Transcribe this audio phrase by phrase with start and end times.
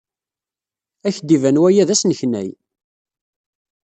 [1.07, 2.49] Ad ak-d-iban waya d asneknay.